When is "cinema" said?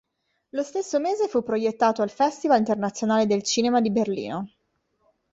3.43-3.81